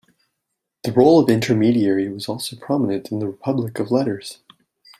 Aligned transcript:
The 0.83 0.91
role 0.93 1.19
of 1.19 1.29
intermediary 1.29 2.09
was 2.11 2.27
also 2.27 2.55
prominent 2.55 3.11
in 3.11 3.19
the 3.19 3.27
Republic 3.27 3.77
of 3.77 3.91
Letters. 3.91 4.39